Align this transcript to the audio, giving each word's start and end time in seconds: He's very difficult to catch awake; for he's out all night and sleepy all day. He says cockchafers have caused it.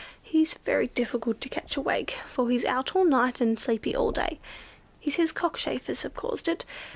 He's 0.23 0.55
very 0.65 0.87
difficult 0.87 1.39
to 1.41 1.49
catch 1.49 1.77
awake; 1.77 2.17
for 2.25 2.49
he's 2.49 2.65
out 2.65 2.95
all 2.95 3.05
night 3.05 3.39
and 3.39 3.59
sleepy 3.59 3.95
all 3.95 4.11
day. 4.11 4.39
He 4.99 5.11
says 5.11 5.31
cockchafers 5.31 6.01
have 6.01 6.15
caused 6.15 6.47
it. 6.47 6.65